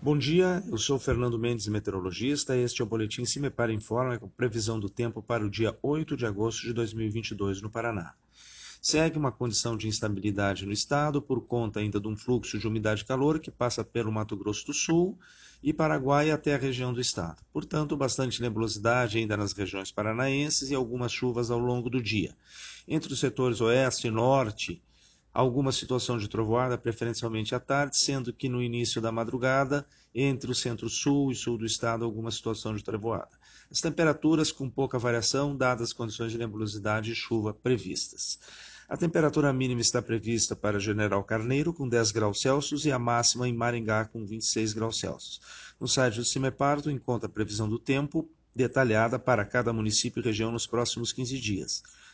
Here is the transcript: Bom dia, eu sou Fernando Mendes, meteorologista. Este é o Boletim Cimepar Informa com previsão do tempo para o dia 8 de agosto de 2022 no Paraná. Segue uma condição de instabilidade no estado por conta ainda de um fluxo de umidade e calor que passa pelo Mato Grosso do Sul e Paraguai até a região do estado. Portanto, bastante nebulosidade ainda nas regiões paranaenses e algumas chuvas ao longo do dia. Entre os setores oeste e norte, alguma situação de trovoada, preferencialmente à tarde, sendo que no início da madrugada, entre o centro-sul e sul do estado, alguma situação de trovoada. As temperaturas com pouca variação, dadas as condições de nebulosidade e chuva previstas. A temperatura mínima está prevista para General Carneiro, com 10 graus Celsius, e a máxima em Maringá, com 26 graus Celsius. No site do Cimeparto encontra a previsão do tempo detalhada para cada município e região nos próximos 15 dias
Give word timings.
Bom 0.00 0.16
dia, 0.16 0.62
eu 0.68 0.78
sou 0.78 0.96
Fernando 0.96 1.36
Mendes, 1.36 1.66
meteorologista. 1.66 2.56
Este 2.56 2.80
é 2.80 2.84
o 2.84 2.86
Boletim 2.86 3.24
Cimepar 3.24 3.68
Informa 3.68 4.16
com 4.16 4.28
previsão 4.28 4.78
do 4.78 4.88
tempo 4.88 5.20
para 5.20 5.44
o 5.44 5.50
dia 5.50 5.76
8 5.82 6.16
de 6.16 6.24
agosto 6.24 6.62
de 6.62 6.72
2022 6.72 7.60
no 7.60 7.68
Paraná. 7.68 8.14
Segue 8.80 9.18
uma 9.18 9.32
condição 9.32 9.76
de 9.76 9.88
instabilidade 9.88 10.64
no 10.64 10.70
estado 10.70 11.20
por 11.20 11.44
conta 11.44 11.80
ainda 11.80 11.98
de 11.98 12.06
um 12.06 12.16
fluxo 12.16 12.60
de 12.60 12.68
umidade 12.68 13.02
e 13.02 13.04
calor 13.06 13.40
que 13.40 13.50
passa 13.50 13.82
pelo 13.82 14.12
Mato 14.12 14.36
Grosso 14.36 14.66
do 14.66 14.72
Sul 14.72 15.18
e 15.60 15.72
Paraguai 15.72 16.30
até 16.30 16.54
a 16.54 16.58
região 16.58 16.92
do 16.92 17.00
estado. 17.00 17.42
Portanto, 17.52 17.96
bastante 17.96 18.40
nebulosidade 18.40 19.18
ainda 19.18 19.36
nas 19.36 19.52
regiões 19.52 19.90
paranaenses 19.90 20.70
e 20.70 20.76
algumas 20.76 21.10
chuvas 21.10 21.50
ao 21.50 21.58
longo 21.58 21.90
do 21.90 22.00
dia. 22.00 22.36
Entre 22.86 23.12
os 23.12 23.18
setores 23.18 23.60
oeste 23.60 24.06
e 24.06 24.10
norte, 24.12 24.80
alguma 25.38 25.70
situação 25.70 26.18
de 26.18 26.26
trovoada, 26.26 26.76
preferencialmente 26.76 27.54
à 27.54 27.60
tarde, 27.60 27.96
sendo 27.96 28.32
que 28.32 28.48
no 28.48 28.60
início 28.60 29.00
da 29.00 29.12
madrugada, 29.12 29.86
entre 30.12 30.50
o 30.50 30.54
centro-sul 30.54 31.30
e 31.30 31.34
sul 31.36 31.56
do 31.56 31.64
estado, 31.64 32.04
alguma 32.04 32.32
situação 32.32 32.74
de 32.74 32.82
trovoada. 32.82 33.30
As 33.70 33.80
temperaturas 33.80 34.50
com 34.50 34.68
pouca 34.68 34.98
variação, 34.98 35.56
dadas 35.56 35.90
as 35.90 35.92
condições 35.92 36.32
de 36.32 36.38
nebulosidade 36.38 37.12
e 37.12 37.14
chuva 37.14 37.54
previstas. 37.54 38.40
A 38.88 38.96
temperatura 38.96 39.52
mínima 39.52 39.80
está 39.80 40.02
prevista 40.02 40.56
para 40.56 40.80
General 40.80 41.22
Carneiro, 41.22 41.72
com 41.72 41.88
10 41.88 42.10
graus 42.10 42.40
Celsius, 42.40 42.84
e 42.84 42.90
a 42.90 42.98
máxima 42.98 43.48
em 43.48 43.54
Maringá, 43.54 44.06
com 44.06 44.26
26 44.26 44.72
graus 44.72 44.98
Celsius. 44.98 45.40
No 45.78 45.86
site 45.86 46.16
do 46.16 46.24
Cimeparto 46.24 46.90
encontra 46.90 47.28
a 47.28 47.32
previsão 47.32 47.68
do 47.68 47.78
tempo 47.78 48.28
detalhada 48.52 49.20
para 49.20 49.44
cada 49.44 49.72
município 49.72 50.18
e 50.18 50.24
região 50.24 50.50
nos 50.50 50.66
próximos 50.66 51.12
15 51.12 51.38
dias 51.38 51.82